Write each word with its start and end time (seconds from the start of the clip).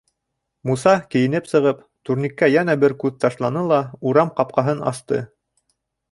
Муса 0.67 0.91
кейенеп 1.15 1.49
сығып, 1.49 1.83
турникка 2.09 2.49
йәнә 2.53 2.75
бер 2.83 2.95
күҙ 3.03 3.19
ташланы 3.25 3.63
ла 3.73 3.81
урам 4.13 4.33
ҡапҡаһын 4.41 4.81
асты. 4.93 5.21